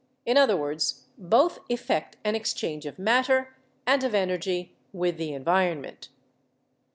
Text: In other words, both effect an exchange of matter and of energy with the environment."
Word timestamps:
In 0.25 0.35
other 0.35 0.57
words, 0.57 1.03
both 1.15 1.59
effect 1.69 2.17
an 2.23 2.33
exchange 2.33 2.87
of 2.87 2.97
matter 2.97 3.55
and 3.85 4.03
of 4.03 4.15
energy 4.15 4.73
with 4.91 5.17
the 5.17 5.31
environment." 5.31 6.09